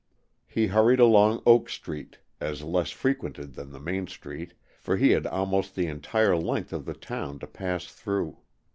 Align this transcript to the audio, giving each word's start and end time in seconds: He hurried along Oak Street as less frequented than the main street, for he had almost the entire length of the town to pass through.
He 0.47 0.65
hurried 0.65 0.99
along 0.99 1.43
Oak 1.45 1.69
Street 1.69 2.17
as 2.39 2.63
less 2.63 2.89
frequented 2.89 3.53
than 3.53 3.69
the 3.71 3.79
main 3.79 4.07
street, 4.07 4.55
for 4.79 4.97
he 4.97 5.11
had 5.11 5.27
almost 5.27 5.75
the 5.75 5.85
entire 5.85 6.35
length 6.35 6.73
of 6.73 6.85
the 6.85 6.95
town 6.95 7.37
to 7.37 7.45
pass 7.45 7.85
through. 7.85 8.39